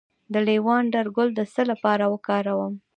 [0.33, 2.73] د لیوانډر ګل د څه لپاره وکاروم؟